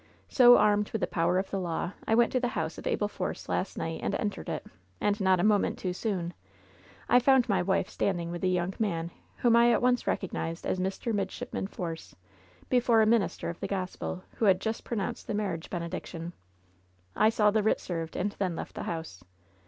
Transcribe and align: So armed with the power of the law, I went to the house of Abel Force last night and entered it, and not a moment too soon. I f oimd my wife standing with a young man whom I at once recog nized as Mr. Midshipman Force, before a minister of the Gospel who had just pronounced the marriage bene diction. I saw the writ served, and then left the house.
So 0.29 0.57
armed 0.57 0.89
with 0.89 1.01
the 1.01 1.05
power 1.05 1.37
of 1.37 1.51
the 1.51 1.59
law, 1.59 1.91
I 2.07 2.15
went 2.15 2.31
to 2.31 2.39
the 2.39 2.47
house 2.57 2.79
of 2.79 2.87
Abel 2.87 3.07
Force 3.07 3.47
last 3.47 3.77
night 3.77 3.99
and 4.01 4.15
entered 4.15 4.49
it, 4.49 4.65
and 4.99 5.21
not 5.21 5.39
a 5.39 5.43
moment 5.43 5.77
too 5.77 5.93
soon. 5.93 6.33
I 7.07 7.17
f 7.17 7.25
oimd 7.27 7.47
my 7.47 7.61
wife 7.61 7.87
standing 7.87 8.31
with 8.31 8.43
a 8.43 8.47
young 8.47 8.73
man 8.79 9.11
whom 9.35 9.55
I 9.55 9.69
at 9.71 9.79
once 9.79 10.05
recog 10.05 10.31
nized 10.31 10.65
as 10.65 10.79
Mr. 10.79 11.13
Midshipman 11.13 11.67
Force, 11.67 12.15
before 12.67 13.03
a 13.03 13.05
minister 13.05 13.47
of 13.47 13.59
the 13.59 13.67
Gospel 13.67 14.23
who 14.37 14.45
had 14.45 14.59
just 14.59 14.83
pronounced 14.83 15.27
the 15.27 15.35
marriage 15.35 15.69
bene 15.69 15.87
diction. 15.87 16.33
I 17.15 17.29
saw 17.29 17.51
the 17.51 17.61
writ 17.61 17.79
served, 17.79 18.15
and 18.15 18.31
then 18.31 18.55
left 18.55 18.73
the 18.73 18.83
house. 18.89 19.23